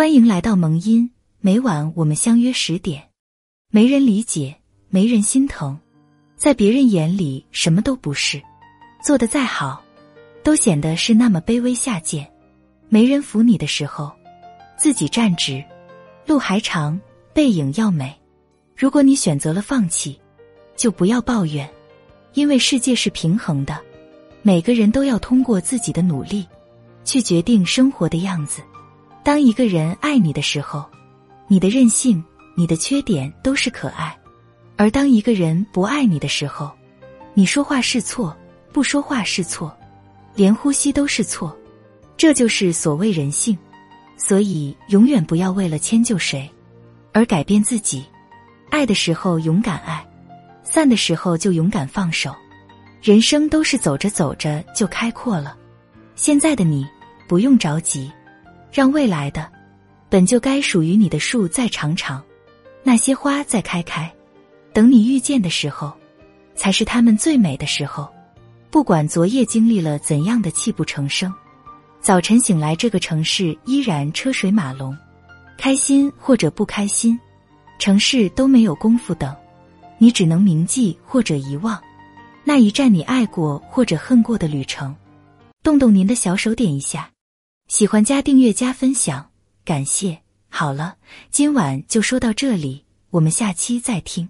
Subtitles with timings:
[0.00, 3.10] 欢迎来到萌音，每晚我们相约十点。
[3.70, 4.56] 没人理解，
[4.88, 5.78] 没人心疼，
[6.36, 8.40] 在别人眼里什么都不是，
[9.04, 9.84] 做的再好，
[10.42, 12.26] 都显得是那么卑微下贱。
[12.88, 14.10] 没人扶你的时候，
[14.78, 15.62] 自己站直。
[16.24, 16.98] 路还长，
[17.34, 18.18] 背影要美。
[18.74, 20.18] 如果你选择了放弃，
[20.76, 21.68] 就不要抱怨，
[22.32, 23.78] 因为世界是平衡的，
[24.40, 26.46] 每个人都要通过自己的努力，
[27.04, 28.62] 去决定生活的样子。
[29.22, 30.84] 当一个人爱你的时候，
[31.46, 32.22] 你的任性、
[32.54, 34.08] 你的缺点都是可爱；
[34.76, 36.70] 而当一个人不爱你的时候，
[37.34, 38.36] 你说话是错，
[38.72, 39.76] 不说话是错，
[40.34, 41.56] 连呼吸都是错。
[42.16, 43.56] 这就是所谓人性。
[44.16, 46.50] 所以，永远不要为了迁就谁
[47.12, 48.04] 而改变自己。
[48.68, 50.06] 爱的时候勇敢爱，
[50.62, 52.34] 散的时候就勇敢放手。
[53.02, 55.56] 人生都是走着走着就开阔了。
[56.16, 56.86] 现在的你
[57.26, 58.12] 不用着急。
[58.72, 59.50] 让未来的
[60.08, 62.22] 本就该属于你的树再长长，
[62.82, 64.12] 那些花再开开，
[64.72, 65.92] 等你遇见的时候，
[66.54, 68.08] 才是他们最美的时候。
[68.70, 71.32] 不管昨夜经历了怎样的泣不成声，
[72.00, 74.96] 早晨醒来，这个城市依然车水马龙。
[75.58, 77.18] 开心或者不开心，
[77.78, 79.34] 城市都没有功夫等，
[79.98, 81.78] 你只能铭记或者遗忘
[82.44, 84.94] 那一站你爱过或者恨过的旅程。
[85.62, 87.10] 动动您的小手，点一下。
[87.70, 89.30] 喜欢加订阅加分享，
[89.64, 90.22] 感谢。
[90.48, 90.96] 好了，
[91.30, 94.28] 今晚就说到这里，我们下期再听。